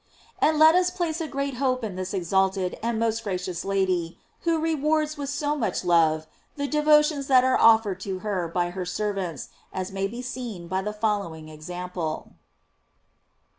[0.39, 4.57] And let us place a great hope in this exalted and most gracious Lady, who
[4.59, 9.49] rewards with so much love the devotions that are offered to her by her servants,
[9.71, 12.31] as may be seen by the following example.